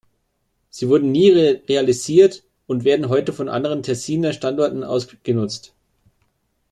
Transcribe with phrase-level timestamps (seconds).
[0.71, 1.29] Sie wurden nie
[1.67, 5.75] realisiert und werden heute von anderen Tessiner Standorten aus genutzt.